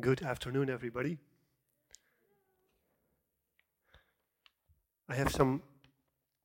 [0.00, 1.18] Good afternoon, everybody.
[5.08, 5.62] I have some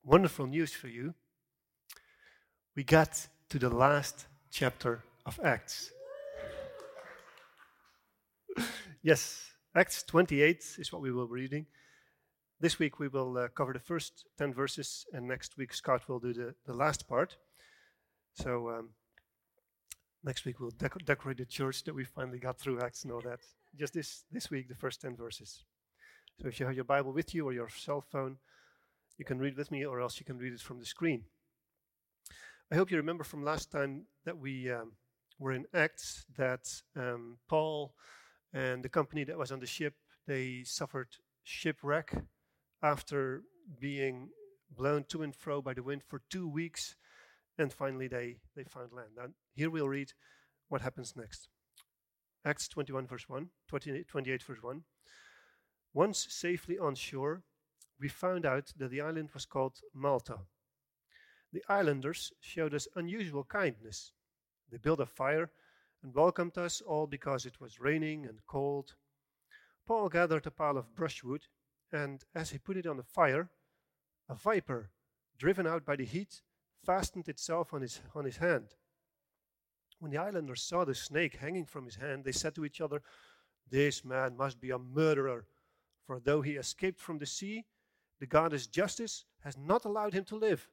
[0.02, 1.14] wonderful news for you.
[2.74, 5.92] We got to the last chapter of Acts.
[9.02, 11.66] yes, Acts 28 is what we will be reading.
[12.58, 16.18] This week we will uh, cover the first 10 verses, and next week Scott will
[16.18, 17.36] do the, the last part.
[18.32, 18.88] So, um,
[20.24, 23.20] Next week we'll deco- decorate the church that we finally got through Acts and all
[23.20, 23.40] that.
[23.78, 25.64] Just this, this week, the first 10 verses.
[26.40, 28.38] So if you have your Bible with you or your cell phone,
[29.18, 31.24] you can read with me or else you can read it from the screen.
[32.72, 34.92] I hope you remember from last time that we um,
[35.38, 37.94] were in Acts that um, Paul
[38.54, 39.94] and the company that was on the ship,
[40.26, 41.08] they suffered
[41.42, 42.14] shipwreck
[42.82, 43.42] after
[43.78, 44.30] being
[44.74, 46.96] blown to and fro by the wind for two weeks
[47.58, 49.10] and finally they, they found land.
[49.16, 50.12] Now, here we'll read
[50.68, 51.48] what happens next.
[52.44, 54.82] Acts 21, verse 1, 28, 28, verse 1.
[55.94, 57.42] Once safely on shore,
[58.00, 60.38] we found out that the island was called Malta.
[61.52, 64.10] The islanders showed us unusual kindness.
[64.70, 65.50] They built a fire
[66.02, 68.94] and welcomed us all because it was raining and cold.
[69.86, 71.46] Paul gathered a pile of brushwood,
[71.92, 73.48] and as he put it on the fire,
[74.28, 74.90] a viper,
[75.38, 76.42] driven out by the heat,
[76.84, 78.74] fastened itself on his, on his hand.
[80.04, 83.00] When the islanders saw the snake hanging from his hand, they said to each other,
[83.70, 85.46] This man must be a murderer,
[86.06, 87.64] for though he escaped from the sea,
[88.20, 90.68] the goddess Justice has not allowed him to live.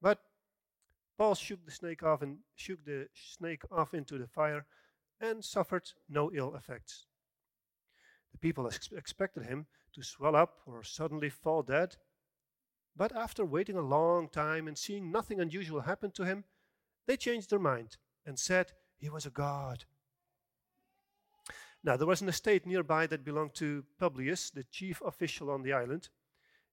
[0.00, 0.24] But
[1.16, 4.66] Paul shook the snake off and shook the snake off into the fire
[5.20, 7.06] and suffered no ill effects.
[8.32, 11.94] The people ex- expected him to swell up or suddenly fall dead
[12.94, 16.44] but after waiting a long time and seeing nothing unusual happen to him,
[17.06, 19.84] they changed their mind and said he was a god.
[21.84, 25.72] Now, there was an estate nearby that belonged to Publius, the chief official on the
[25.72, 26.08] island.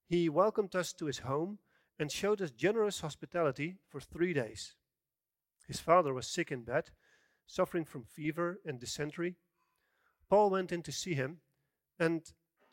[0.06, 1.58] He welcomed us to his home
[1.98, 4.76] and showed us generous hospitality for three days.
[5.68, 6.92] His father was sick in bed,
[7.48, 9.36] suffering from fever and dysentery.
[10.30, 11.38] Paul went in to see him
[12.00, 12.22] and,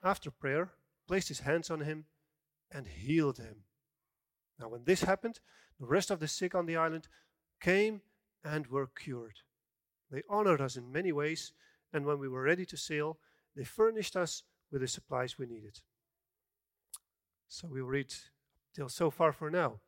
[0.02, 0.72] after prayer,
[1.08, 2.04] placed his hands on him
[2.70, 3.64] and healed him.
[4.58, 5.40] Now, when this happened,
[5.80, 7.08] the rest of the sick on the island
[7.60, 8.00] came
[8.44, 9.40] and were cured.
[10.10, 11.52] They honored us in many ways,
[11.92, 13.18] and when we were ready to sail,
[13.56, 15.80] they furnished us with the supplies we needed.
[17.48, 18.14] So we will read
[18.74, 19.80] till so far for now.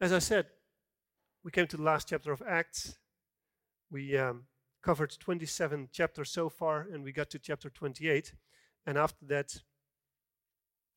[0.00, 0.46] As I said,
[1.44, 2.96] we came to the last chapter of Acts.
[3.90, 4.44] We um,
[4.82, 8.34] covered 27 chapters so far, and we got to chapter 28.
[8.86, 9.58] And after that,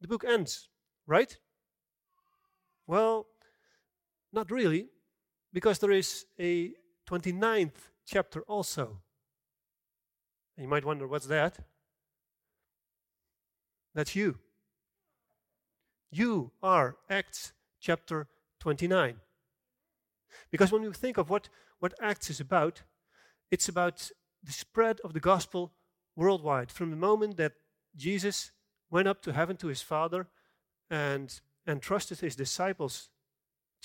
[0.02, 0.70] the book ends,
[1.08, 1.38] right?
[2.88, 3.28] Well,
[4.32, 4.90] not really,
[5.56, 6.74] because there is a
[7.10, 9.00] 29th chapter also.
[10.58, 11.60] And you might wonder, what's that?
[13.94, 14.38] That's you.
[16.12, 18.28] You are Acts chapter
[18.60, 19.16] 29.
[20.52, 21.48] Because when you think of what,
[21.80, 22.82] what Acts is about,
[23.50, 24.12] it's about
[24.44, 25.72] the spread of the gospel
[26.18, 26.70] worldwide.
[26.70, 27.54] From the moment that
[27.96, 28.52] Jesus
[28.92, 30.28] went up to heaven to his Father
[30.90, 33.08] and entrusted his disciples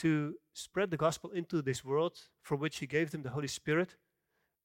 [0.00, 3.96] to spread the gospel into this world, for which he gave them the Holy Spirit.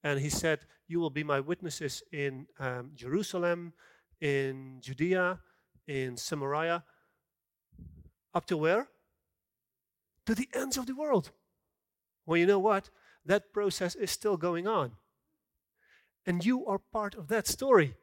[0.03, 3.73] And he said, You will be my witnesses in um, Jerusalem,
[4.21, 5.39] in Judea,
[5.87, 6.83] in Samaria,
[8.33, 8.87] up to where?
[10.25, 11.31] To the ends of the world.
[12.25, 12.89] Well, you know what?
[13.25, 14.91] That process is still going on.
[16.25, 17.95] And you are part of that story.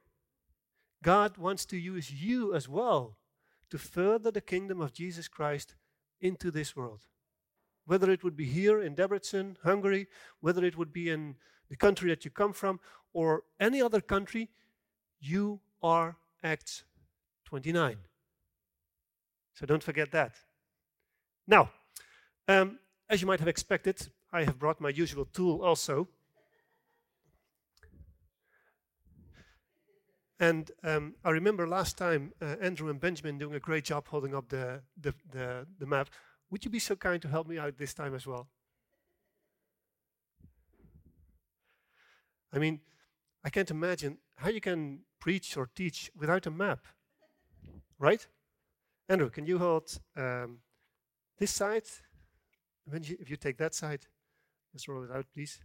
[1.03, 3.17] God wants to use you as well
[3.71, 5.75] to further the kingdom of Jesus Christ
[6.21, 7.01] into this world.
[7.85, 10.07] Whether it would be here in Debrecen, Hungary,
[10.41, 11.37] whether it would be in
[11.69, 12.81] the country that you come from,
[13.13, 14.49] or any other country,
[15.21, 16.85] you are Acts
[17.45, 17.97] 29.
[19.55, 20.35] So don't forget that.
[21.47, 21.71] Now,
[22.49, 22.79] um,
[23.09, 26.09] as you might have expected, I have brought my usual tool also.
[30.41, 34.35] And um, I remember last time uh, Andrew and Benjamin doing a great job holding
[34.35, 36.09] up the, the, the, the map.
[36.53, 38.47] Would you be so kind to help me out this time as well?
[42.53, 42.81] I mean,
[43.43, 46.81] I can't imagine how you can preach or teach without a map,
[47.99, 48.27] right?
[49.09, 50.59] Andrew, can you hold um,
[51.39, 51.87] this side?
[52.87, 54.05] You, if you take that side,
[54.75, 55.59] let's roll it out, please.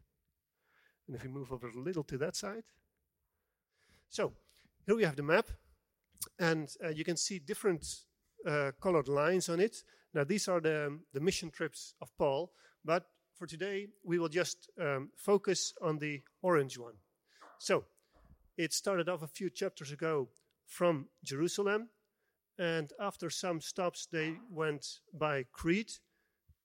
[1.05, 2.63] And if we move over a little to that side.
[4.07, 4.31] So,
[4.85, 5.49] here we have the map,
[6.39, 8.06] and uh, you can see different
[8.45, 9.83] uh, colored lines on it.
[10.13, 12.51] Now, these are the, the mission trips of Paul,
[12.83, 13.05] but
[13.35, 16.95] for today, we will just um, focus on the orange one.
[17.59, 17.85] So,
[18.57, 20.29] it started off a few chapters ago
[20.65, 21.89] from Jerusalem,
[22.57, 25.99] and after some stops, they went by Crete,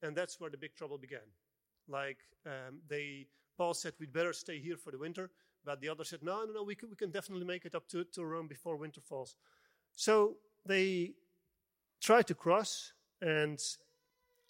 [0.02, 1.28] and that's where the big trouble began.
[1.88, 3.26] Like um, they,
[3.58, 5.30] Paul said, we'd better stay here for the winter,
[5.64, 7.86] but the other said, no, no, no, we can, we can definitely make it up
[7.88, 9.36] to, to Rome before winter falls.
[9.94, 11.12] So they
[12.02, 13.58] tried to cross, and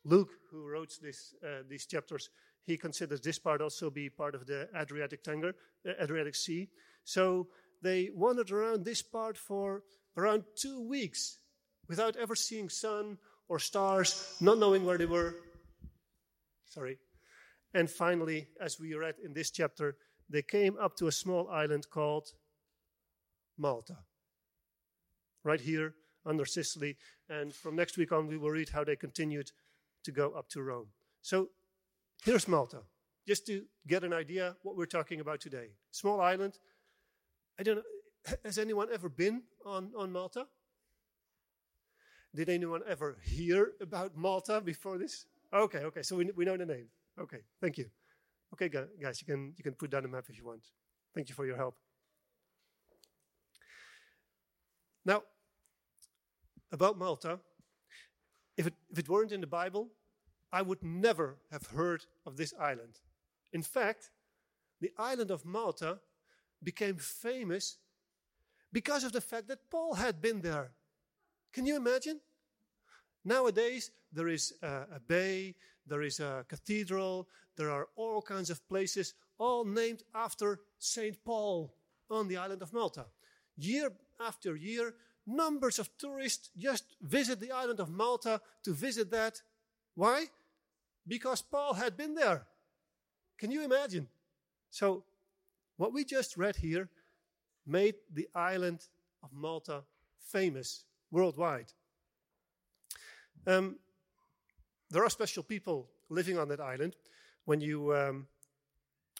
[0.04, 2.30] Luke, who wrote this, uh, these chapters,
[2.64, 5.52] he considers this part also be part of the Adriatic Tanger,
[5.86, 6.68] uh, Adriatic Sea.
[7.04, 7.48] So
[7.82, 9.82] they wandered around this part for
[10.16, 11.38] around two weeks
[11.88, 13.18] without ever seeing sun
[13.48, 15.34] or stars, not knowing where they were.
[16.66, 16.98] Sorry.
[17.74, 19.96] And finally, as we read in this chapter,
[20.30, 22.28] they came up to a small island called
[23.58, 23.98] Malta.
[25.44, 26.96] Right here under Sicily.
[27.28, 29.50] And from next week on, we will read how they continued
[30.04, 30.88] to go up to Rome.
[31.20, 31.48] So
[32.24, 32.82] here's Malta,
[33.26, 35.68] just to get an idea what we're talking about today.
[35.90, 36.58] Small island.
[37.58, 37.82] I don't know,
[38.44, 40.46] has anyone ever been on, on Malta?
[42.34, 45.26] Did anyone ever hear about Malta before this?
[45.52, 46.86] Okay, okay, so we, we know the name.
[47.20, 47.90] Okay, thank you.
[48.54, 50.62] Okay, guys, you can, you can put down the map if you want.
[51.14, 51.76] Thank you for your help.
[55.04, 55.22] Now,
[56.72, 57.38] about Malta,
[58.56, 59.88] if it, if it weren't in the Bible,
[60.52, 62.98] I would never have heard of this island.
[63.52, 64.10] In fact,
[64.80, 66.00] the island of Malta
[66.62, 67.78] became famous
[68.72, 70.72] because of the fact that Paul had been there.
[71.52, 72.20] Can you imagine?
[73.24, 75.54] Nowadays, there is a, bay,
[75.86, 81.22] there is a cathedral, there are all kinds of places, all named after St.
[81.24, 81.74] Paul
[82.10, 83.06] on the island of Malta.
[83.56, 84.94] Year after year,
[85.26, 89.40] numbers of tourists just visit the island of Malta to visit that.
[89.94, 90.26] Why?
[91.06, 92.46] Because Paul had been there.
[93.38, 94.08] Can you imagine?
[94.70, 95.04] So,
[95.76, 96.88] what we just read here
[97.66, 98.86] made the island
[99.22, 99.82] of Malta
[100.20, 101.72] famous worldwide.
[103.46, 103.76] Um,
[104.90, 106.96] there are special people living on that island.
[107.44, 108.26] When you, um,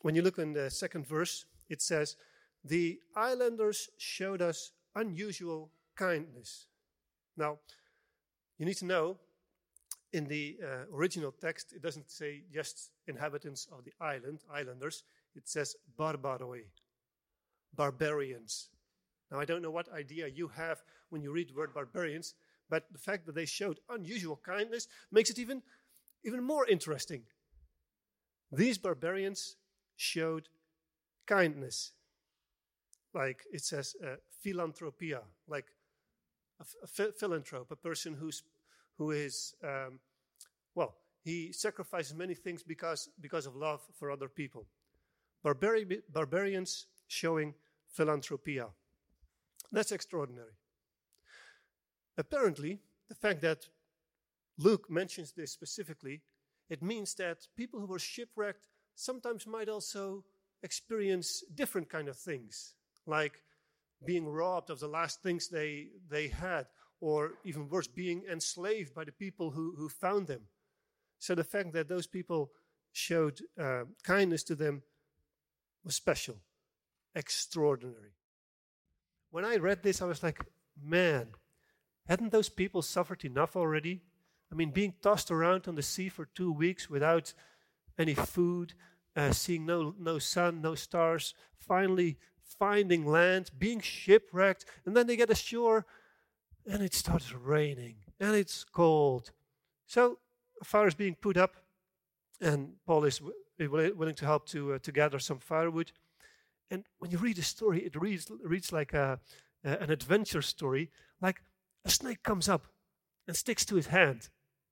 [0.02, 2.16] when you look in the second verse, it says,
[2.64, 6.66] The islanders showed us unusual kindness.
[7.36, 7.58] Now,
[8.58, 9.18] you need to know
[10.12, 15.04] in the uh, original text, it doesn't say just inhabitants of the island, islanders,
[15.34, 16.64] it says barbaroi,
[17.74, 18.68] barbarians.
[19.30, 22.34] Now, I don't know what idea you have when you read the word barbarians,
[22.68, 25.62] but the fact that they showed unusual kindness makes it even,
[26.24, 27.22] even more interesting.
[28.50, 29.56] These barbarians
[29.96, 30.48] showed
[31.26, 31.92] kindness.
[33.14, 35.66] Like it says, uh, philanthropia, like
[36.62, 38.42] a, a philanthrope, a person who's,
[38.98, 39.98] who is, um,
[40.74, 40.94] well,
[41.24, 44.66] he sacrifices many things because, because of love for other people.
[45.44, 47.54] Barbari- barbarians showing
[47.88, 48.66] philanthropia.
[49.70, 50.52] That's extraordinary.
[52.18, 53.68] Apparently, the fact that
[54.58, 56.22] Luke mentions this specifically,
[56.68, 60.24] it means that people who were shipwrecked sometimes might also
[60.62, 62.74] experience different kind of things,
[63.06, 63.42] like
[64.04, 66.66] being robbed of the last things they, they had,
[67.00, 70.42] or even worse, being enslaved by the people who, who found them.
[71.18, 72.50] So the fact that those people
[72.92, 74.82] showed uh, kindness to them
[75.84, 76.36] was special,
[77.14, 78.14] extraordinary.
[79.30, 80.40] When I read this, I was like,
[80.82, 81.28] man,
[82.06, 84.02] hadn't those people suffered enough already?
[84.50, 87.32] I mean, being tossed around on the sea for two weeks without
[87.98, 88.74] any food,
[89.16, 92.18] uh, seeing no, no sun, no stars, finally
[92.58, 95.86] finding land, being shipwrecked, and then they get ashore
[96.66, 99.32] and it starts raining and it's cold.
[99.86, 100.18] So
[100.60, 101.56] a fire is being put up,
[102.40, 103.20] and Paul is
[103.58, 105.92] w- willing to help to, uh, to gather some firewood.
[106.70, 109.20] And when you read the story, it reads, reads like a,
[109.64, 110.90] uh, an adventure story,
[111.20, 111.42] like
[111.84, 112.66] a snake comes up
[113.26, 114.28] and sticks to his hand.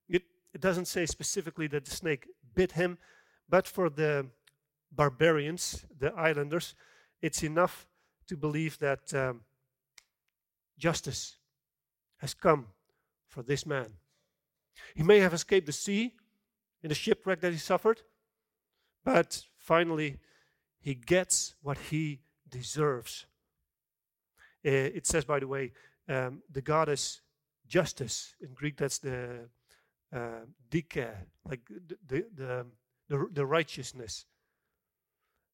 [0.08, 0.22] It,
[0.54, 2.98] it doesn't say specifically that the snake bit him,
[3.48, 4.26] but for the
[4.92, 6.74] barbarians, the islanders,
[7.22, 7.86] it's enough
[8.26, 9.42] to believe that um,
[10.78, 11.36] justice
[12.18, 12.66] has come
[13.28, 13.88] for this man.
[14.94, 16.14] He may have escaped the sea
[16.82, 18.02] in the shipwreck that he suffered,
[19.04, 20.18] but finally
[20.80, 23.26] he gets what he deserves.
[24.64, 25.72] Uh, it says, by the way,
[26.08, 27.20] um, the goddess
[27.66, 28.34] justice.
[28.40, 29.48] In Greek, that's the
[30.12, 31.06] uh, dike,
[31.48, 32.66] like the, the, the,
[33.08, 34.26] the, the righteousness.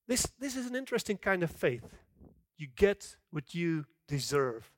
[0.09, 1.85] This, this is an interesting kind of faith.
[2.57, 4.71] You get what you deserve.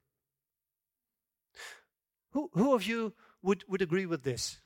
[2.32, 4.58] Who, who of you would, would agree with this?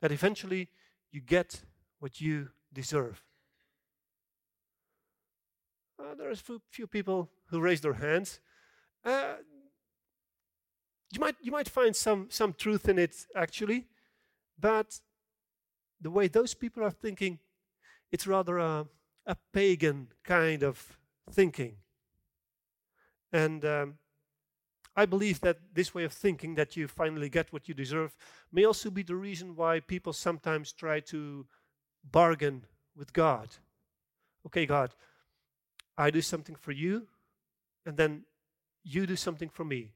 [0.00, 0.68] That eventually
[1.10, 1.62] you get
[2.00, 3.22] what you deserve.
[5.98, 8.40] uh, are a few people who raise their hands.
[9.04, 9.34] Uh,
[11.12, 13.86] you might you might find some some truth in it actually,
[14.58, 15.00] but
[16.00, 17.38] the way those people are thinking,
[18.10, 18.86] it's rather a,
[19.26, 20.98] a pagan kind of
[21.30, 21.76] thinking.
[23.32, 23.94] And um,
[24.96, 28.14] I believe that this way of thinking, that you finally get what you deserve,
[28.52, 31.46] may also be the reason why people sometimes try to
[32.10, 32.64] bargain
[32.96, 33.48] with God.
[34.46, 34.94] Okay, God,
[35.98, 37.08] I do something for you,
[37.86, 38.24] and then
[38.84, 39.92] you do something for me.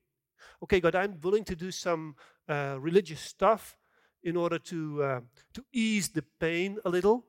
[0.63, 2.17] Okay, God, I'm willing to do some
[2.49, 3.77] uh, religious stuff
[4.23, 5.21] in order to uh,
[5.53, 7.25] to ease the pain a little,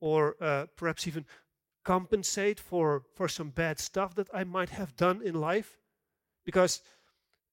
[0.00, 1.24] or uh, perhaps even
[1.84, 5.78] compensate for for some bad stuff that I might have done in life.
[6.44, 6.82] Because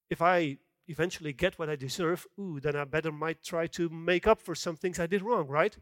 [0.10, 0.58] if I
[0.88, 4.56] eventually get what I deserve, ooh, then I better might try to make up for
[4.56, 5.78] some things I did wrong, right?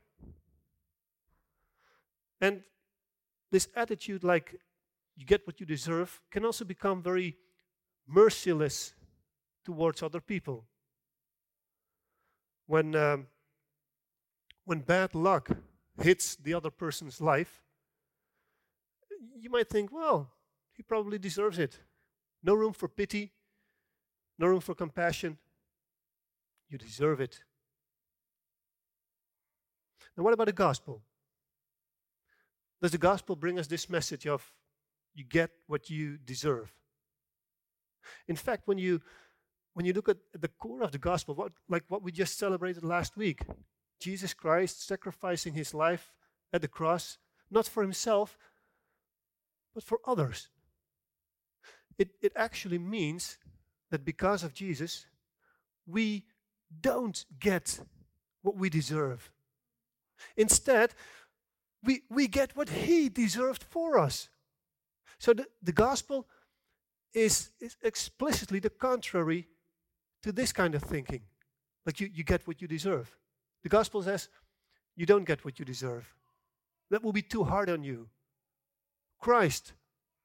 [2.42, 2.62] And
[3.52, 4.60] this attitude, like
[5.16, 7.38] you get what you deserve, can also become very
[8.08, 8.94] merciless
[9.66, 10.66] towards other people.
[12.68, 13.28] When, um,
[14.66, 15.50] when bad luck
[16.02, 17.62] hits the other person's life,
[19.40, 20.32] you might think, well,
[20.74, 21.80] he probably deserves it.
[22.44, 23.32] No room for pity,
[24.38, 25.38] no room for compassion.
[26.70, 27.40] You deserve it.
[30.16, 31.02] Now, what about the gospel?
[32.82, 34.54] Does the gospel bring us this message of
[35.14, 36.74] you get what you deserve?
[38.28, 39.02] In fact, when you
[39.74, 42.84] when you look at the core of the gospel, what, like what we just celebrated
[42.84, 43.42] last week,
[44.00, 46.14] Jesus Christ sacrificing his life
[46.54, 47.18] at the cross,
[47.52, 48.38] not for himself,
[49.74, 50.50] but for others.
[51.98, 53.38] It, it actually means
[53.92, 55.06] that because of Jesus,
[55.86, 56.24] we
[56.82, 57.80] don't get
[58.42, 59.32] what we deserve.
[60.38, 60.94] Instead,
[61.84, 64.30] we, we get what he deserved for us.
[65.18, 66.28] So the, the gospel
[67.14, 69.48] is, is explicitly the contrary
[70.24, 71.22] to this kind of thinking.
[71.86, 73.16] Like you, you get what you deserve.
[73.64, 74.30] The gospel says
[74.96, 76.14] you don't get what you deserve.
[76.90, 78.10] That will be too hard on you.
[79.20, 79.74] Christ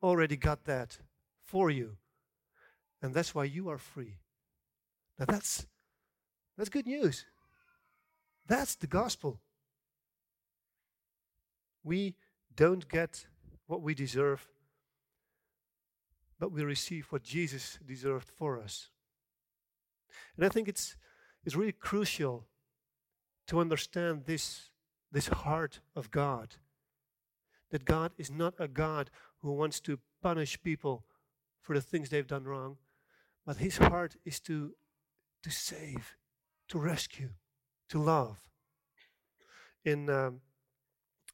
[0.03, 0.99] already got that
[1.43, 1.97] for you.
[3.03, 4.17] And that's why you are free.
[5.19, 5.67] Now that's
[6.57, 7.25] that's good news.
[8.47, 9.41] That's the gospel.
[11.83, 12.15] We
[12.57, 13.27] don't get
[13.67, 14.47] what we deserve,
[16.39, 18.91] but we receive what Jesus deserved for us.
[20.37, 20.97] And I think it's,
[21.45, 22.47] it's really crucial
[23.47, 24.71] to understand this,
[25.13, 26.57] this heart of God.
[27.71, 29.11] That God is not a God
[29.43, 31.05] who wants to punish people
[31.61, 32.77] for the things they've done wrong,
[33.47, 34.75] but his heart is to,
[35.43, 36.17] to save,
[36.69, 37.31] to rescue,
[37.89, 38.39] to love.
[39.85, 40.41] In um,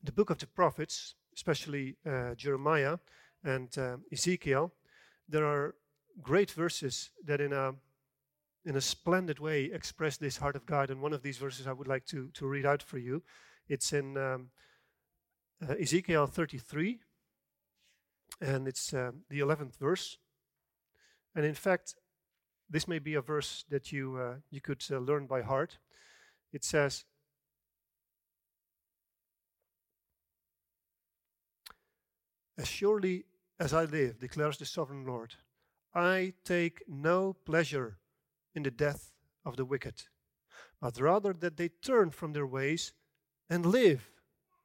[0.03, 2.99] the book of the prophets, especially uh, Jeremiah
[3.45, 4.73] and uh, Ezekiel,
[5.29, 5.75] there are
[6.21, 7.75] great verses that in a
[8.65, 10.91] in a splendid way express this heart of God.
[10.91, 13.23] And one of these verses I would like to, to read out for you.
[13.69, 14.51] It's in um,
[15.67, 17.01] uh, Ezekiel 33,
[18.41, 20.19] and it's uh, the 11th verse.
[21.35, 21.95] And in fact,
[22.69, 25.79] this may be a verse that you, uh, you could uh, learn by heart.
[26.53, 27.05] It says,
[32.59, 33.25] As surely
[33.59, 35.35] as I live, declares the sovereign Lord,
[35.95, 38.00] I take no pleasure
[38.55, 39.13] in the death
[39.45, 40.03] of the wicked,
[40.81, 42.93] but rather that they turn from their ways
[43.49, 44.11] and live.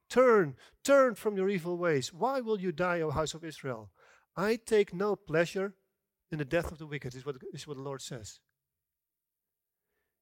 [0.08, 2.12] Turn, turn from your evil ways.
[2.12, 3.90] Why will you die, O house of Israel?
[4.36, 5.74] I take no pleasure
[6.30, 8.40] in the death of the wicked, is what, is what the Lord says.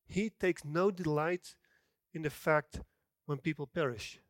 [0.07, 1.55] He takes no delight
[2.13, 2.81] in the fact
[3.27, 4.21] when people perish,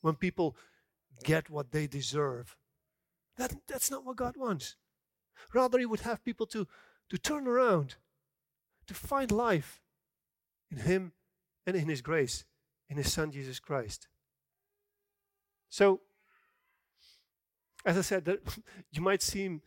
[0.00, 0.56] when people
[1.24, 2.56] get what they deserve.
[3.36, 4.76] That, that's not what God wants.
[5.52, 6.66] Rather, He would have people to,
[7.10, 7.96] to turn around
[8.86, 9.80] to find life
[10.70, 11.12] in Him
[11.66, 12.44] and in His grace,
[12.88, 14.08] in His Son Jesus Christ.
[15.68, 16.00] So,
[17.84, 18.40] as I said, that
[18.92, 19.62] you might seem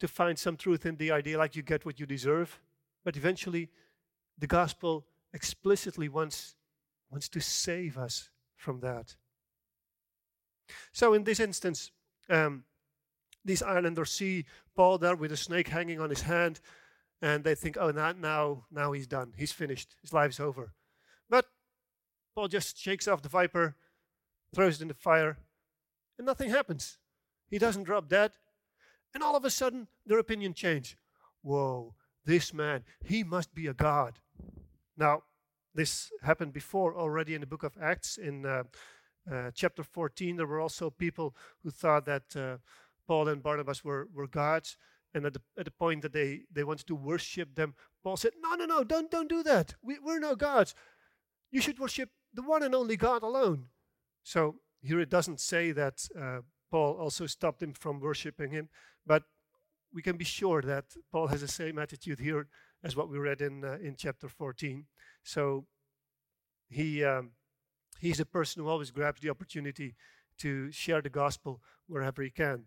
[0.00, 2.60] to find some truth in the idea like you get what you deserve,
[3.04, 3.68] but eventually
[4.38, 6.56] the gospel explicitly wants,
[7.10, 9.14] wants to save us from that.
[10.92, 11.90] So, in this instance,
[12.28, 12.64] um,
[13.44, 16.60] these islanders see Paul there with a snake hanging on his hand,
[17.22, 19.32] and they think, oh, now, now, now he's done.
[19.38, 19.94] He's finished.
[20.02, 20.74] His life's over.
[21.30, 21.46] But
[22.34, 23.76] Paul just shakes off the viper,
[24.52, 25.38] throws it in the fire,
[26.18, 26.98] and nothing happens.
[27.48, 28.32] He doesn't drop dead.
[29.14, 30.96] And all of a sudden, their opinion change.
[31.42, 34.18] Whoa, this man, he must be a god.
[34.96, 35.22] Now,
[35.74, 38.18] this happened before already in the book of Acts.
[38.18, 38.64] In uh,
[39.30, 42.56] uh, chapter 14, there were also people who thought that uh,
[43.06, 44.76] Paul and Barnabas were, were gods.
[45.14, 48.32] And at the, at the point that they, they wanted to worship them, Paul said,
[48.40, 49.74] No, no, no, don't, don't do that.
[49.82, 50.74] We, we're no gods.
[51.50, 53.66] You should worship the one and only God alone.
[54.22, 56.40] So here it doesn't say that uh,
[56.70, 58.68] Paul also stopped him from worshiping him,
[59.06, 59.24] but
[59.92, 62.48] we can be sure that Paul has the same attitude here
[62.82, 64.86] as what we read in uh, in chapter 14.
[65.22, 65.66] So
[66.68, 67.32] he um,
[68.00, 69.94] he's a person who always grabs the opportunity
[70.38, 72.64] to share the gospel wherever he can.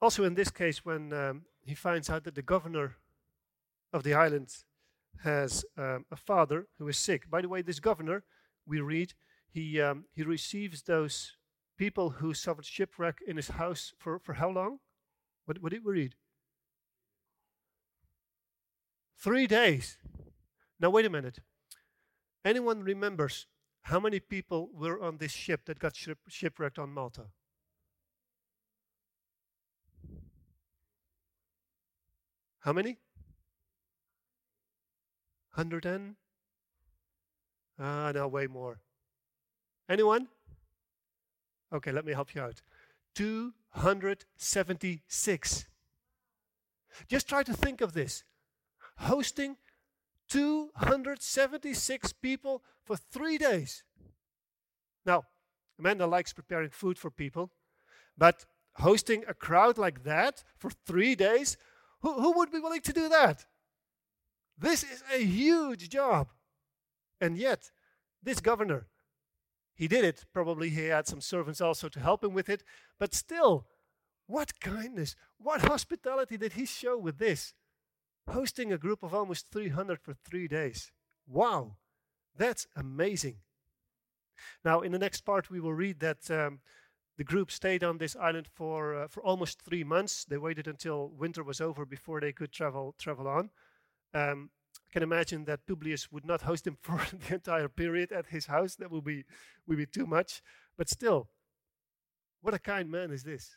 [0.00, 2.96] Also, in this case, when um, he finds out that the governor
[3.92, 4.48] of the island
[5.22, 7.28] has um, a father who is sick.
[7.30, 8.22] By the way, this governor,
[8.66, 9.14] we read,
[9.52, 11.36] he um, he receives those
[11.76, 14.78] people who suffered shipwreck in his house for, for how long?
[15.46, 16.14] What, what did we read?
[19.18, 19.96] Three days.
[20.78, 21.38] Now, wait a minute.
[22.44, 23.46] Anyone remembers
[23.82, 27.26] how many people were on this ship that got ship, shipwrecked on Malta?
[32.60, 32.98] How many?
[35.54, 36.16] 100 and?
[37.78, 38.80] Ah, no, way more.
[39.88, 40.28] Anyone?
[41.72, 42.60] Okay, let me help you out.
[43.14, 45.66] 276.
[47.08, 48.24] Just try to think of this
[48.96, 49.56] hosting
[50.28, 53.84] 276 people for three days.
[55.06, 55.22] Now,
[55.78, 57.50] Amanda likes preparing food for people,
[58.16, 61.56] but hosting a crowd like that for three days,
[62.02, 63.44] who, who would be willing to do that?
[64.58, 66.28] This is a huge job.
[67.20, 67.70] And yet,
[68.22, 68.86] this governor
[69.80, 70.26] he did it.
[70.34, 72.62] Probably he had some servants also to help him with it.
[72.98, 73.64] But still,
[74.26, 77.54] what kindness, what hospitality did he show with this?
[78.28, 80.92] Hosting a group of almost 300 for three days.
[81.26, 81.76] Wow,
[82.36, 83.36] that's amazing.
[84.62, 86.60] Now, in the next part, we will read that um,
[87.18, 90.24] the group stayed on this island for, uh, for almost three months.
[90.24, 93.50] They waited until winter was over before they could travel, travel on.
[94.14, 94.50] Um,
[94.92, 98.76] can imagine that Publius would not host them for the entire period at his house.
[98.76, 99.24] That would be,
[99.66, 100.42] would be too much.
[100.76, 101.28] But still,
[102.40, 103.56] what a kind man is this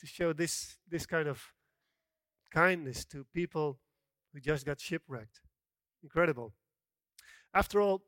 [0.00, 1.52] to show this, this kind of
[2.52, 3.78] kindness to people
[4.32, 5.40] who just got shipwrecked.
[6.02, 6.52] Incredible.
[7.54, 8.02] After all,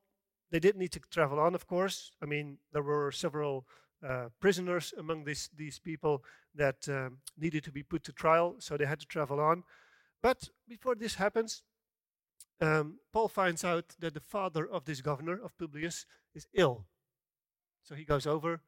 [0.51, 2.13] they did need to travel on, of course.
[2.23, 3.67] I mean, there were several
[4.07, 6.23] uh, prisoners among this, these people
[6.55, 9.65] that um, needed to be put to trial, so they had to travel on.
[10.23, 11.63] But before this happens,
[12.61, 16.87] um, Paul finds out that the father of this governor, of Publius, is ill.
[17.83, 18.61] So he goes over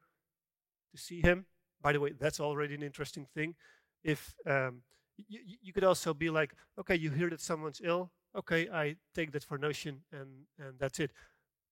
[0.91, 1.45] to see him.
[1.81, 3.55] By the way, that's already an interesting thing.
[4.03, 4.81] If um,
[5.17, 8.11] y- you could also be like, okay, you hear that someone's ill.
[8.35, 11.11] Okay, I take that for notion, and and that's it.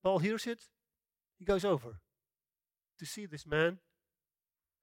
[0.04, 0.60] Paul hears it.
[1.38, 1.99] He goes over
[2.99, 3.79] to see this man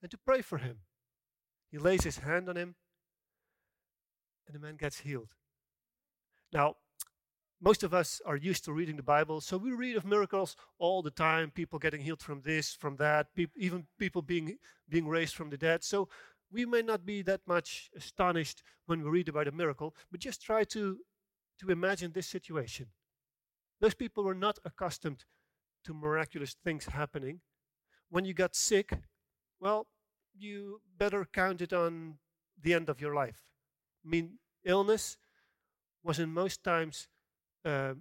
[0.00, 0.78] and to pray for him.
[1.70, 2.74] He lays his hand on him,
[4.46, 5.30] and the man gets healed.
[6.52, 6.76] Now,
[7.60, 11.00] most of us are used to reading the Bible, so we read of miracles all
[11.00, 15.50] the time people getting healed from this, from that, even people being, being raised from
[15.50, 15.84] the dead.
[15.84, 16.08] So
[16.50, 20.42] we may not be that much astonished when we read about a miracle, but just
[20.42, 20.98] try to,
[21.60, 22.86] to imagine this situation.
[23.80, 25.24] Those people were not accustomed
[25.84, 27.40] to miraculous things happening.
[28.12, 28.92] When you got sick,
[29.58, 29.86] well,
[30.38, 32.18] you better count it on
[32.62, 33.40] the end of your life.
[34.04, 35.16] I mean, illness
[36.04, 37.08] was in most times
[37.64, 37.94] uh,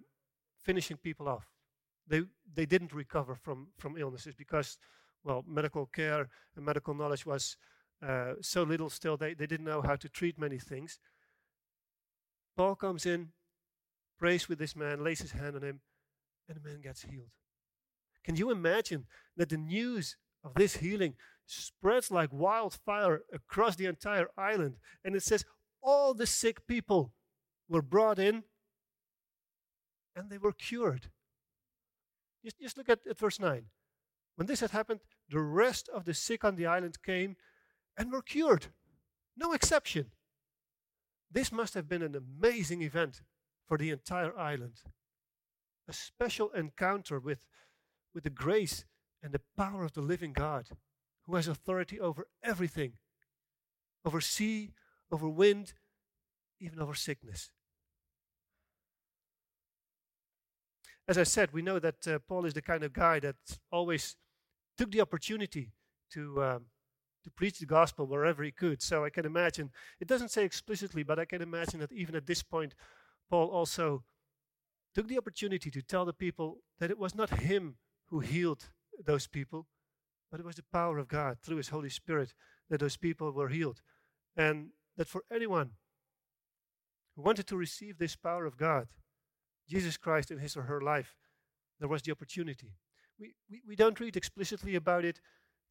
[0.62, 1.48] finishing people off.
[2.06, 4.78] They, they didn't recover from, from illnesses because,
[5.24, 7.56] well, medical care and medical knowledge was
[8.06, 11.00] uh, so little still, they, they didn't know how to treat many things.
[12.58, 13.30] Paul comes in,
[14.20, 15.80] prays with this man, lays his hand on him,
[16.50, 17.32] and the man gets healed.
[18.24, 19.06] Can you imagine
[19.38, 24.76] that the news of this healing spreads like wildfire across the entire island?
[25.04, 25.46] And it says
[25.82, 27.14] all the sick people
[27.68, 28.44] were brought in
[30.16, 31.10] and they were cured.
[32.44, 33.66] Just, just look at, at verse 9.
[34.36, 37.36] When this had happened, the rest of the sick on the island came
[37.98, 38.68] and were cured.
[39.38, 40.08] No exception.
[41.32, 43.22] This must have been an amazing event
[43.68, 44.82] for the entire island.
[45.88, 47.46] A special encounter with,
[48.14, 48.86] with the grace
[49.24, 50.70] and the power of the living God,
[51.26, 52.94] who has authority over everything
[54.04, 54.72] over sea,
[55.12, 55.74] over wind,
[56.60, 57.52] even over sickness.
[61.12, 63.36] as I said, we know that uh, Paul is the kind of guy that
[63.70, 64.16] always
[64.78, 65.74] took the opportunity
[66.14, 66.66] to um,
[67.24, 68.82] to preach the gospel wherever he could.
[68.82, 72.28] So I can imagine it doesn't say explicitly, but I can imagine that even at
[72.28, 72.76] this point,
[73.30, 74.04] Paul also
[74.96, 77.76] took the opportunity to tell the people that it was not him
[78.12, 78.70] who healed
[79.04, 79.66] those people,
[80.30, 82.34] but it was the power of God through His Holy Spirit
[82.70, 83.82] that those people were healed.
[84.38, 85.72] And that for anyone
[87.16, 88.88] who wanted to receive this power of God,
[89.68, 91.16] Jesus Christ in his or her life,
[91.80, 92.74] there was the opportunity.
[93.18, 95.22] We, we, we don't read explicitly about it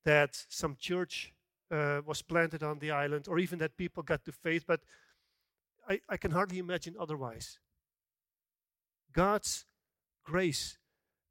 [0.05, 1.33] that some church
[1.71, 4.81] uh, was planted on the island or even that people got to faith, but
[5.89, 7.59] I, I can hardly imagine otherwise.
[9.13, 9.67] God's
[10.25, 10.79] grace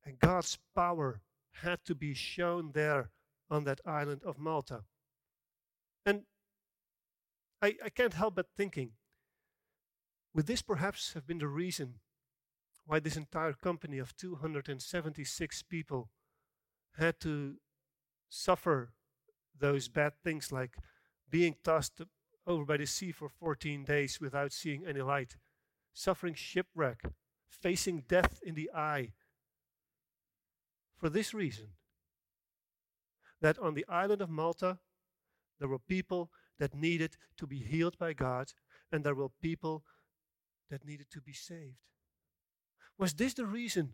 [0.09, 1.21] and God's power
[1.61, 3.11] had to be shown there
[3.49, 4.81] on that island of Malta.
[6.03, 6.23] And
[7.61, 8.93] I, I can't help but thinking,
[10.33, 11.95] would this perhaps have been the reason
[12.85, 16.09] why this entire company of 276 people
[16.97, 17.57] had to
[18.29, 18.93] suffer
[19.57, 20.75] those bad things like
[21.29, 22.01] being tossed
[22.47, 25.37] over by the sea for 14 days without seeing any light,
[25.93, 27.03] suffering shipwreck,
[27.47, 29.11] facing death in the eye.
[30.99, 31.67] For this reason,
[33.41, 34.79] that on the island of Malta,
[35.59, 38.51] there were people that needed to be healed by God,
[38.91, 39.85] and there were people
[40.69, 41.77] that needed to be saved.
[42.97, 43.93] Was this the reason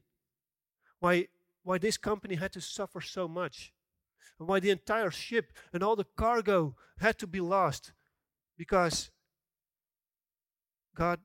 [0.99, 1.27] why,
[1.63, 3.71] why this company had to suffer so much?
[4.39, 7.93] And why the entire ship and all the cargo had to be lost?
[8.57, 9.11] Because
[10.95, 11.19] God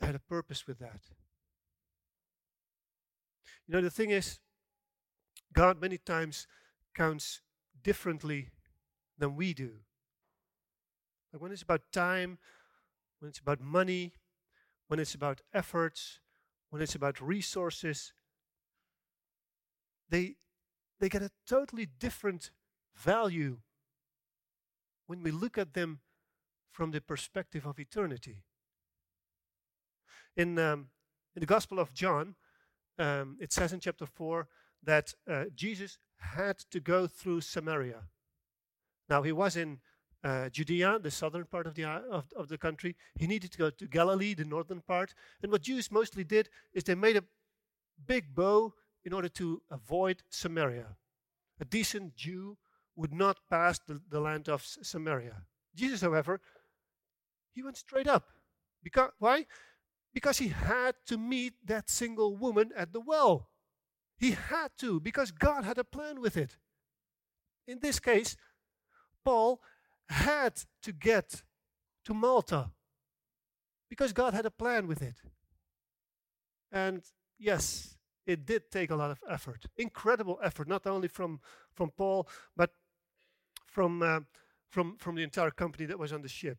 [0.00, 1.00] had a purpose with that.
[3.68, 4.40] You know, the thing is,
[5.52, 6.46] God many times
[6.94, 7.40] counts
[7.82, 8.48] differently
[9.18, 9.72] than we do.
[11.32, 12.38] Like when it's about time,
[13.18, 14.12] when it's about money,
[14.88, 16.20] when it's about efforts,
[16.70, 18.12] when it's about resources,
[20.08, 20.36] they,
[21.00, 22.50] they get a totally different
[22.94, 23.58] value
[25.06, 26.00] when we look at them
[26.70, 28.44] from the perspective of eternity.
[30.36, 30.88] In, um,
[31.34, 32.34] in the Gospel of John,
[32.98, 34.46] um, it says in chapter 4
[34.82, 38.02] that uh, Jesus had to go through Samaria.
[39.08, 39.80] Now, he was in
[40.24, 42.96] uh, Judea, the southern part of the, uh, of, of the country.
[43.16, 45.14] He needed to go to Galilee, the northern part.
[45.42, 47.24] And what Jews mostly did is they made a
[48.06, 50.96] big bow in order to avoid Samaria.
[51.60, 52.56] A decent Jew
[52.96, 55.42] would not pass the, the land of Samaria.
[55.74, 56.40] Jesus, however,
[57.52, 58.28] he went straight up.
[58.82, 59.46] Because, why?
[60.12, 63.48] Because he had to meet that single woman at the well.
[64.22, 66.56] He had to, because God had a plan with it.
[67.66, 68.36] In this case,
[69.24, 69.60] Paul
[70.08, 71.42] had to get
[72.04, 72.70] to Malta
[73.88, 75.16] because God had a plan with it.
[76.70, 77.02] And
[77.36, 81.40] yes, it did take a lot of effort, incredible effort, not only from,
[81.74, 82.70] from Paul, but
[83.66, 84.20] from, uh,
[84.70, 86.58] from, from the entire company that was on the ship.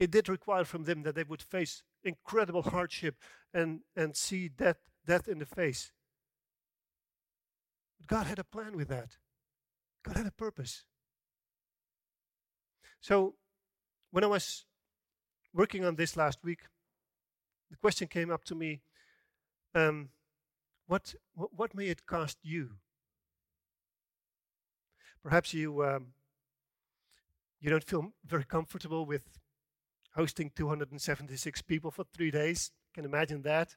[0.00, 3.14] It did require from them that they would face incredible hardship
[3.54, 5.90] and, and see death, death in the face.
[7.98, 9.16] But God had a plan with that.
[10.04, 10.84] God had a purpose.
[13.00, 13.34] So,
[14.10, 14.66] when I was
[15.54, 16.60] working on this last week,
[17.70, 18.82] the question came up to me
[19.74, 20.10] um,
[20.86, 22.70] what, what, may it cost you?
[25.22, 26.06] Perhaps you, um,
[27.60, 29.38] you don't feel very comfortable with
[30.14, 32.72] hosting 276 people for three days.
[32.94, 33.76] Can imagine that.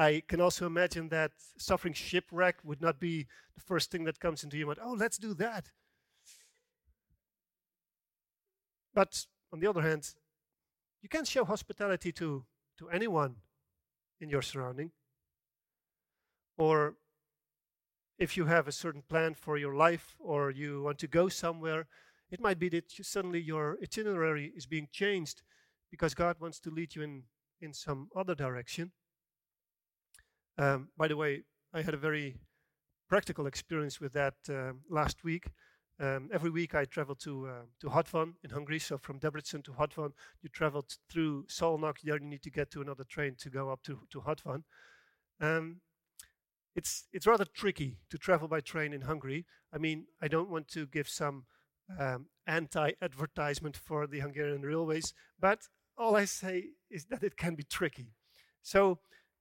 [0.00, 4.42] I can also imagine that suffering shipwreck would not be the first thing that comes
[4.42, 4.78] into your mind.
[4.82, 5.66] Oh, let's do that.
[8.94, 10.14] But on the other hand,
[11.02, 12.46] you can show hospitality to,
[12.78, 13.36] to anyone
[14.22, 14.92] in your surrounding.
[16.56, 16.94] Or
[18.18, 21.88] if you have a certain plan for your life or you want to go somewhere,
[22.30, 25.42] it might be that you, suddenly your itinerary is being changed
[25.90, 27.24] because God wants to lead you in,
[27.60, 28.92] in some other direction.
[30.60, 32.36] Um, by the way, I had a very
[33.08, 35.48] practical experience with that uh, last week.
[35.98, 38.78] Um, every week I travel to uh, to Hatvan in Hungary.
[38.78, 42.02] So from Debrecen to Hatvan, you travel through Szolnok.
[42.02, 44.64] There you need to get to another train to go up to to Hatvan.
[45.40, 45.80] Um,
[46.76, 49.46] it's it's rather tricky to travel by train in Hungary.
[49.72, 51.46] I mean, I don't want to give some
[51.98, 57.64] um, anti-advertisement for the Hungarian railways, but all I say is that it can be
[57.64, 58.12] tricky.
[58.62, 58.98] So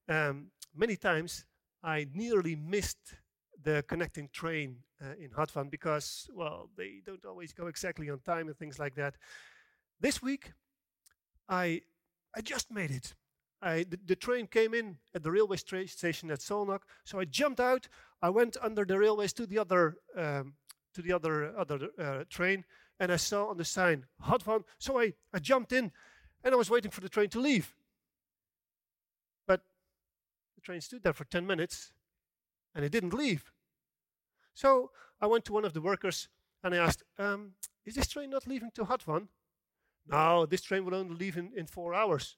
[0.09, 1.45] um, many times
[1.83, 3.15] I nearly missed
[3.61, 8.47] the connecting train uh, in Hatvan because, well, they don't always go exactly on time
[8.47, 9.15] and things like that.
[9.99, 10.53] This week,
[11.47, 11.81] I
[12.35, 13.15] I just made it.
[13.61, 17.59] I, the, the, train came in at the railway station at Szolnok, so I jumped
[17.59, 17.89] out.
[18.21, 20.53] I went under the railways to the other um,
[20.93, 22.63] to the other other uh, train,
[22.99, 24.63] and I saw on the sign Hatvan.
[24.77, 25.91] So I, I jumped in,
[26.43, 27.75] and I was waiting for the train to leave.
[30.59, 31.93] The train stood there for ten minutes,
[32.75, 33.53] and it didn't leave.
[34.53, 34.91] So
[35.21, 36.27] I went to one of the workers
[36.61, 37.53] and I asked, um,
[37.85, 39.29] Is this train not leaving to Hatvan?
[40.05, 42.35] No, this train will only leave in, in four hours.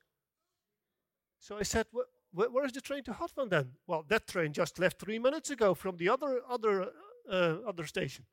[1.39, 1.87] So I said,
[2.31, 3.71] Where is the train to Hatvan then?
[3.87, 6.91] Well, that train just left three minutes ago from the other, other,
[7.27, 8.25] uh, other station.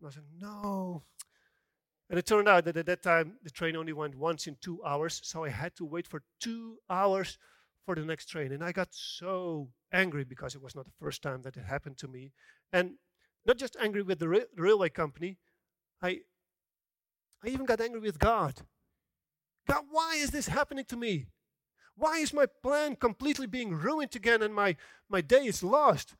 [0.00, 1.04] And I said, No.
[2.10, 4.82] And it turned out that at that time the train only went once in two
[4.84, 7.38] hours, so I had to wait for two hours
[7.84, 8.52] for the next train.
[8.52, 11.98] And I got so angry because it was not the first time that it happened
[11.98, 12.32] to me.
[12.72, 12.94] And
[13.46, 15.38] not just angry with the ra- railway company,
[16.02, 16.20] I,
[17.44, 18.62] I even got angry with God.
[19.68, 21.26] God, why is this happening to me?
[21.96, 24.76] Why is my plan completely being ruined again and my,
[25.08, 26.14] my day is lost?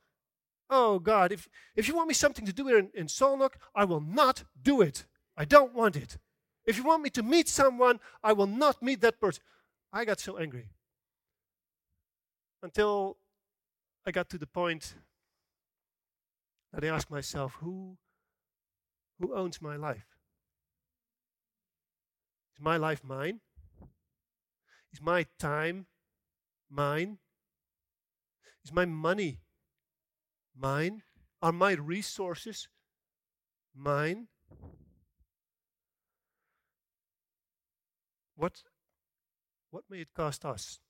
[0.71, 3.85] Oh God, if, if you want me something to do here in, in Szolnok, I
[3.85, 5.05] will not do it.
[5.37, 6.17] I don't want it.
[6.65, 9.43] If you want me to meet someone, I will not meet that person.
[9.93, 10.71] I got so angry.
[12.65, 13.19] Until
[14.07, 14.95] I got to the point
[16.73, 17.99] that I asked myself, who,
[19.21, 20.07] who owns my life?
[22.55, 23.41] Is my life mine?
[24.95, 25.85] Is my time
[26.71, 27.19] mine?
[28.65, 29.41] Is my money
[30.57, 31.03] mine?
[31.43, 32.69] Are my resources
[33.75, 34.29] mine?
[38.37, 38.63] What,
[39.71, 40.81] what may it cost us?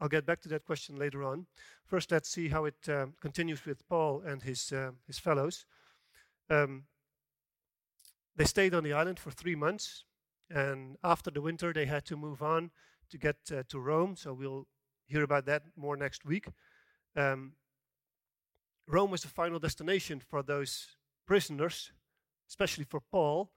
[0.00, 1.46] I'll get back to that question later on.
[1.86, 5.66] First, let's see how it um, continues with Paul and his, uh, his fellows.
[6.48, 6.84] Um,
[8.34, 10.04] they stayed on the island for three months,
[10.48, 12.70] and after the winter, they had to move on
[13.10, 14.16] to get uh, to Rome.
[14.16, 14.66] So we'll
[15.06, 16.48] hear about that more next week.
[17.14, 17.52] Um,
[18.86, 21.92] Rome was the final destination for those prisoners,
[22.48, 23.50] especially for Paul.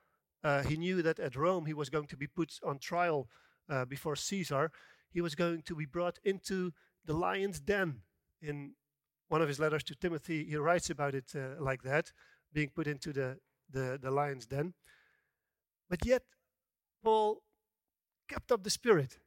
[0.44, 3.30] Uh, he knew that at Rome he was going to be put on trial
[3.70, 4.72] uh, before Caesar.
[5.14, 6.74] He was going to be brought into
[7.06, 8.02] the lion's den.
[8.42, 8.74] In
[9.30, 12.12] one of his letters to Timothy, he writes about it uh, like that,
[12.52, 13.38] being put into the,
[13.70, 14.74] the, the lion's den.
[15.90, 16.24] But yet,
[17.04, 17.44] Paul
[18.28, 19.20] kept up the spirit.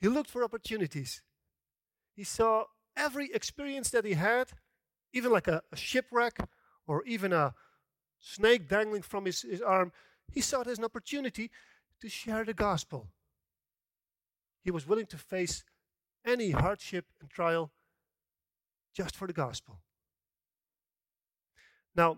[0.00, 1.22] He looked for opportunities.
[2.14, 2.64] He saw
[2.96, 4.48] every experience that he had,
[5.12, 6.38] even like a, a shipwreck
[6.86, 7.54] or even a,
[8.20, 9.92] snake dangling from his, his arm,
[10.32, 11.50] he saw it as an opportunity
[12.00, 13.08] to share the gospel.
[14.66, 15.62] He was willing to face
[16.24, 17.70] any hardship and trial
[18.92, 19.78] just for the gospel.
[21.94, 22.16] Now,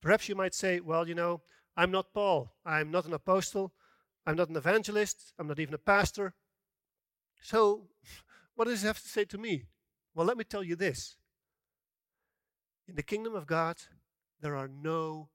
[0.00, 1.42] perhaps you might say, well, you know,
[1.76, 2.54] I'm not Paul.
[2.64, 3.74] I'm not an apostle.
[4.26, 5.34] I'm not an evangelist.
[5.38, 6.32] I'm not even a pastor.
[7.42, 7.82] So,
[8.54, 9.64] what does it have to say to me?
[10.14, 11.16] Well, let me tell you this.
[12.88, 13.76] In the kingdom of God,
[14.40, 15.28] there are no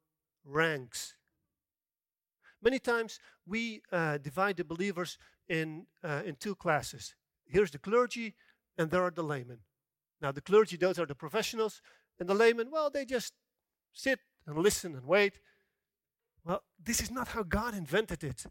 [0.44, 1.14] ranks.
[2.60, 7.16] Many times we uh, divide the believers in, uh, in two classes.
[7.46, 8.36] Here's the clergy,
[8.78, 9.60] and there are the laymen.
[10.22, 11.82] Now, the clergy, those are the professionals,
[12.20, 13.34] and the laymen, well, they just
[13.94, 15.40] sit and listen and wait.
[16.44, 18.46] Well, this is not how God invented it.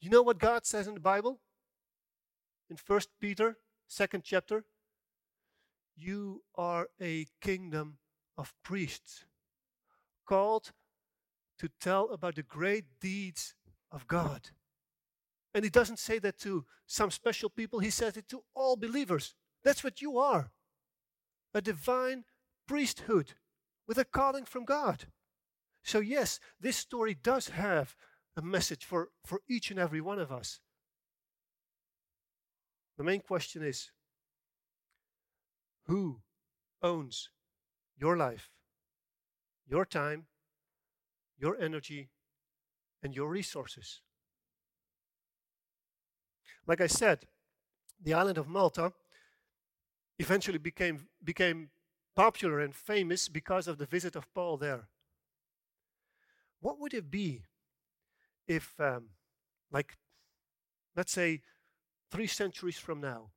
[0.00, 1.40] You know what God says in the Bible?
[2.68, 3.56] In First Peter,
[3.88, 4.64] second chapter,
[5.96, 7.98] you are a kingdom
[8.36, 9.24] of priests
[10.26, 10.72] called
[11.58, 13.54] to tell about the great deeds
[13.90, 14.50] of God.
[15.56, 19.34] And he doesn't say that to some special people, he says it to all believers.
[19.64, 20.52] That's what you are
[21.54, 22.24] a divine
[22.68, 23.32] priesthood
[23.88, 25.06] with a calling from God.
[25.82, 27.96] So, yes, this story does have
[28.36, 30.60] a message for, for each and every one of us.
[32.98, 33.90] The main question is
[35.86, 36.20] who
[36.82, 37.30] owns
[37.96, 38.50] your life?
[39.68, 40.26] your time,
[41.38, 42.08] your energy,
[43.02, 44.00] and your resources.
[46.66, 47.26] Like I said,
[48.02, 48.92] the island of Malta
[50.18, 51.70] eventually became, became
[52.14, 54.88] popular and famous because of the visit of Paul there.
[56.60, 57.42] What would it be
[58.48, 59.10] if, um,
[59.70, 59.96] like,
[60.96, 61.42] let's say,
[62.10, 63.30] three centuries from now,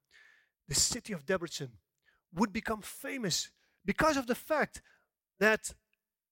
[0.67, 1.69] the city of Debrecen
[2.33, 3.49] would become famous
[3.85, 4.81] because of the fact
[5.39, 5.73] that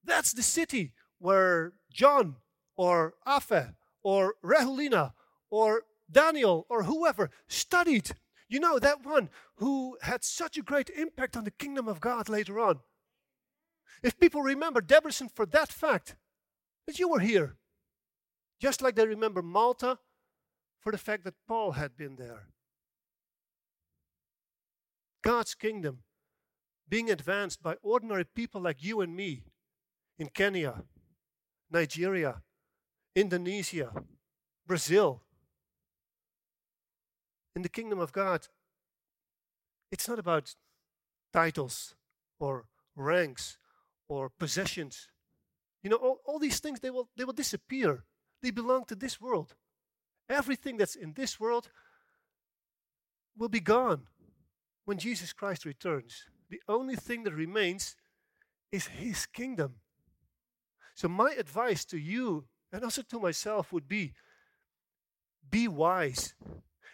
[0.03, 2.35] that's the city where John
[2.75, 5.13] or Afe or Rehulina
[5.49, 8.11] or Daniel or whoever studied.
[8.49, 12.29] You know, that one who had such a great impact on the kingdom of God
[12.29, 12.79] later on.
[14.01, 16.15] If people remember Debrecen for that fact,
[16.85, 17.57] that you were here,
[18.61, 19.99] just like they remember Malta
[20.79, 22.47] for the fact that Paul had been there.
[25.21, 26.03] God's kingdom
[26.87, 29.43] being advanced by ordinary people like you and me
[30.17, 30.83] in Kenya,
[31.69, 32.41] Nigeria,
[33.15, 33.91] Indonesia,
[34.65, 35.21] Brazil.
[37.57, 38.45] In the kingdom of God,
[39.91, 40.53] it's not about
[41.33, 41.95] titles
[42.39, 42.65] or
[42.95, 43.57] ranks
[44.07, 45.09] or possessions.
[45.81, 48.03] You know, all, all these things, they will, they will disappear.
[48.43, 49.55] They belong to this world.
[50.29, 51.71] Everything that's in this world
[53.35, 54.03] will be gone
[54.85, 56.25] when Jesus Christ returns.
[56.51, 57.95] The only thing that remains
[58.71, 59.77] is His kingdom.
[60.93, 64.13] So, my advice to you and also to myself would be
[65.49, 66.35] be wise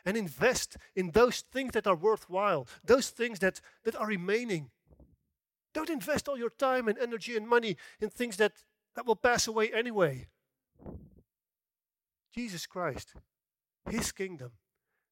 [0.06, 4.70] and invest in those things that are worthwhile, those things that, that are remaining.
[5.74, 8.54] Don't invest all your time and energy and money in things that,
[8.96, 10.28] that will pass away anyway.
[12.34, 13.14] Jesus Christ,
[13.90, 14.52] His kingdom,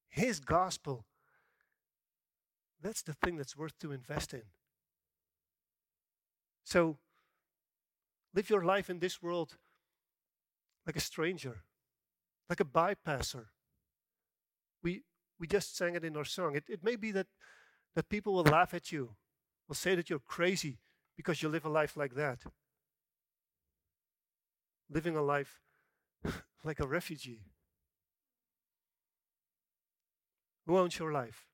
[0.10, 1.06] His gospel,
[2.82, 4.44] that's the thing that's worth to invest in.
[6.64, 6.98] So,
[8.34, 9.58] live your life in this world
[10.86, 11.64] like a stranger,
[12.50, 13.46] like a bypasser.
[14.84, 15.04] We,
[15.40, 16.56] we just sang it in our song.
[16.56, 17.28] It, it may be that,
[17.96, 19.16] that people will laugh at you,
[19.68, 20.80] will say that you're crazy
[21.18, 22.40] because you live a life like that.
[24.90, 25.62] Living a life
[26.64, 27.42] like a refugee.
[30.66, 31.46] Who owns your life?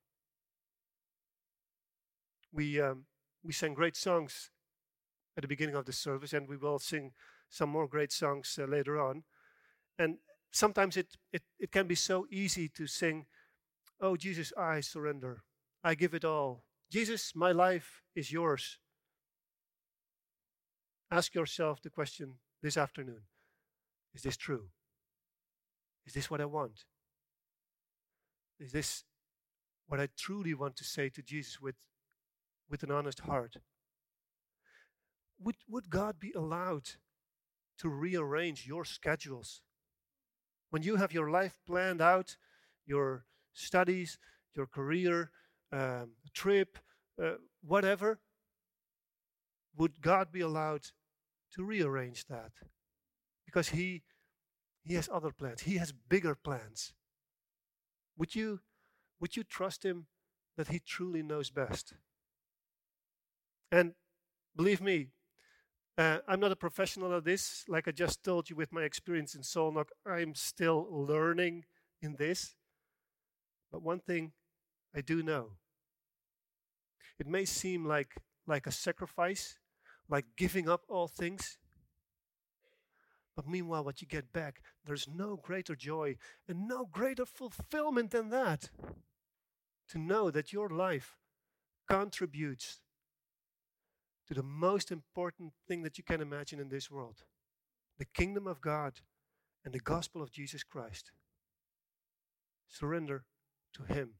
[2.51, 3.05] We, um,
[3.43, 4.51] we sang great songs
[5.37, 7.11] at the beginning of the service, and we will sing
[7.49, 9.23] some more great songs uh, later on.
[9.99, 10.17] And
[10.51, 13.25] sometimes it, it, it can be so easy to sing,
[13.99, 15.43] Oh, Jesus, I surrender.
[15.83, 16.63] I give it all.
[16.91, 18.77] Jesus, my life is yours.
[21.09, 23.21] Ask yourself the question this afternoon
[24.13, 24.69] Is this true?
[26.05, 26.85] Is this what I want?
[28.59, 29.03] Is this
[29.87, 31.75] what I truly want to say to Jesus with,
[32.69, 33.57] with an honest heart?
[35.39, 36.89] Would, would God be allowed
[37.79, 39.61] to rearrange your schedules.
[40.69, 42.35] When you have your life planned out,
[42.85, 44.19] your studies,
[44.55, 45.31] your career,
[45.71, 46.77] um, trip,
[47.21, 48.19] uh, whatever,
[49.77, 50.87] would God be allowed
[51.53, 52.51] to rearrange that?
[53.45, 54.03] Because He,
[54.83, 55.61] he has other plans.
[55.61, 56.93] He has bigger plans.
[58.17, 58.61] Would you,
[59.19, 60.07] would you trust Him
[60.57, 61.93] that He truly knows best?
[63.71, 63.93] And
[64.55, 65.09] believe me,
[65.97, 67.63] uh, I'm not a professional at this.
[67.67, 71.65] Like I just told you with my experience in Szolnok, I'm still learning
[72.01, 72.55] in this.
[73.71, 74.31] But one thing
[74.95, 75.51] I do know
[77.19, 79.57] it may seem like, like a sacrifice,
[80.07, 81.57] like giving up all things.
[83.35, 88.29] But meanwhile, what you get back, there's no greater joy and no greater fulfillment than
[88.29, 88.69] that.
[89.89, 91.17] To know that your life
[91.89, 92.81] contributes
[94.27, 97.23] to the most important thing that you can imagine in this world
[97.97, 98.99] the kingdom of God
[99.65, 101.11] and the gospel of Jesus Christ.
[102.69, 103.23] Surrender
[103.73, 104.11] to Him.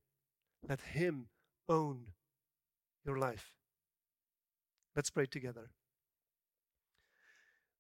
[0.68, 1.28] Let Him
[1.70, 2.08] own
[3.06, 3.52] your life.
[4.96, 5.70] Let's pray together.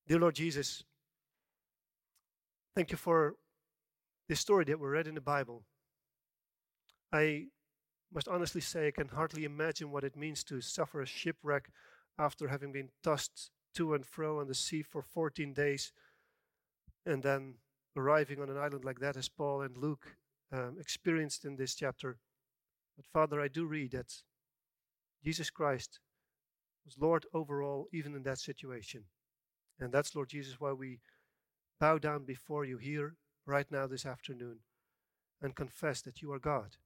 [0.08, 0.84] Dear Lord Jesus,
[2.76, 3.36] thank you for
[4.30, 5.64] this story that we read in the Bible.
[7.12, 7.48] I
[8.14, 11.70] must honestly say I can hardly imagine what it means to suffer a shipwreck
[12.20, 15.92] after having been tossed to and fro on the sea for 14 days
[17.06, 17.56] and then
[17.96, 20.18] arriving on an island like that as Paul and Luke
[20.52, 22.18] um, experienced in this chapter.
[22.96, 24.14] But Father, I do read that
[25.24, 26.00] Jesus Christ
[26.86, 29.04] was Lord over all, even in that situation.
[29.80, 31.00] And that's, Lord Jesus, why we
[31.80, 34.60] bow down before you here, right now, this afternoon,
[35.42, 36.78] and confess that you are God,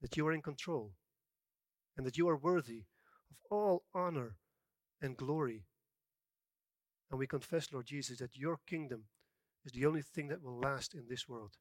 [0.00, 0.92] that you are in control,
[1.96, 2.84] and that you are worthy
[3.30, 4.36] of all honor
[5.00, 5.64] and glory.
[7.10, 9.04] And we confess, Lord Jesus, that your kingdom
[9.64, 11.52] is the only thing that will last in this world.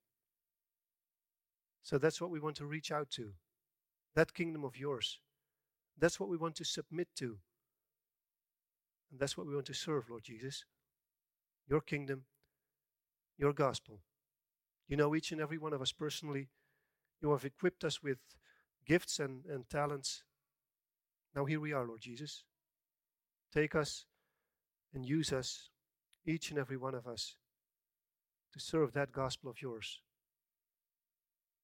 [1.83, 3.33] So that's what we want to reach out to
[4.15, 5.19] that kingdom of yours.
[5.97, 7.37] That's what we want to submit to.
[9.11, 10.65] And that's what we want to serve, Lord Jesus.
[11.69, 12.23] Your kingdom,
[13.37, 14.01] your gospel.
[14.87, 16.49] You know each and every one of us personally.
[17.21, 18.19] You have equipped us with
[18.85, 20.23] gifts and, and talents
[21.37, 22.45] now, here we are, Lord Jesus.
[23.53, 24.05] Take us
[24.91, 25.69] and use us,
[26.25, 27.35] each and every one of us,
[28.53, 30.01] to serve that gospel of yours.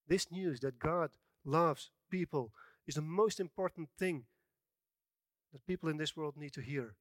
[0.08, 1.10] This news that God
[1.44, 2.52] loves people
[2.86, 4.26] is the most important thing
[5.52, 6.94] that people in this world need to hear.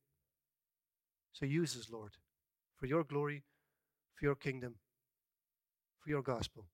[1.34, 2.12] So use us, Lord,
[2.78, 3.44] for your glory,
[4.14, 4.76] for your kingdom,
[6.02, 6.68] for your gospel.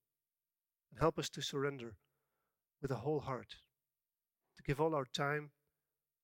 [0.92, 1.96] And help us to surrender
[2.80, 3.56] with a whole heart,
[4.58, 5.50] to give all our time,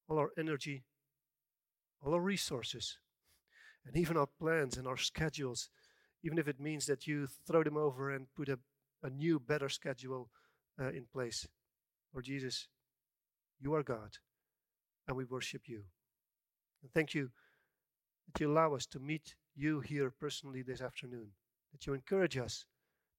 [0.08, 0.84] all our energy,
[2.04, 2.98] all our resources,
[3.86, 5.70] and even our plans and our schedules,
[6.22, 8.58] even if it means that you throw them over and put a,
[9.02, 10.30] a new, better schedule
[10.80, 11.46] uh, in place.
[12.12, 12.68] Lord Jesus,
[13.60, 14.18] you are God.
[15.06, 15.82] and we worship you.
[16.82, 17.30] And thank you
[18.26, 21.28] that you allow us to meet you here personally this afternoon,
[21.72, 22.64] that you encourage us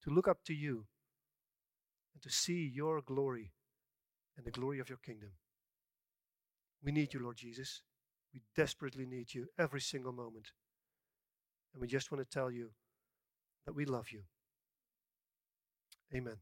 [0.02, 0.86] to look up to you
[2.14, 3.52] and to see your glory
[4.36, 5.30] and the glory of your kingdom.
[6.84, 7.82] We need you, Lord Jesus.
[8.32, 10.48] We desperately need you every single moment.
[11.72, 12.70] And we just want to tell you
[13.66, 14.22] that we love you.
[16.14, 16.36] Amen.